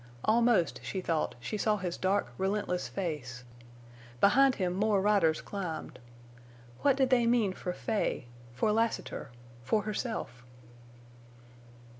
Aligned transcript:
Almost, 0.25 0.79
she 0.83 0.99
thought, 0.99 1.35
she 1.39 1.59
saw 1.59 1.77
his 1.77 1.95
dark, 1.95 2.33
relentless 2.39 2.87
face. 2.87 3.43
Behind 4.19 4.55
him 4.55 4.73
more 4.73 4.99
riders 4.99 5.41
climbed. 5.41 5.99
What 6.81 6.97
did 6.97 7.11
they 7.11 7.27
mean 7.27 7.53
for 7.53 7.71
Fay—for 7.71 8.71
Lassiter—for 8.71 9.83
herself? 9.83 10.41